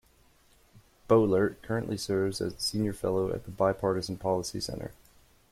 Boehlert 1.07 1.61
currently 1.61 1.95
serves 1.95 2.41
as 2.41 2.53
a 2.55 2.59
Senior 2.59 2.91
Fellow 2.91 3.31
at 3.31 3.45
the 3.45 3.51
Bipartisan 3.51 4.17
Policy 4.17 4.59
Center. 4.59 4.93